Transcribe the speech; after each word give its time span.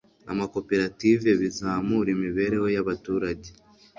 amakoperative 0.31 1.29
bizamura 1.41 2.09
imibereho 2.15 2.67
yabaturage 2.75 3.49